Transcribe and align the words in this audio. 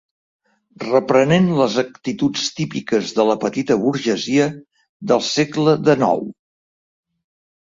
Reprenent 0.83 1.49
les 1.59 1.75
actituds 1.81 2.47
típiques 2.61 3.11
de 3.19 3.27
la 3.33 3.37
petita 3.45 3.79
burgesia 3.83 4.49
del 5.13 5.23
segle 5.29 5.77
dènou. 5.91 6.25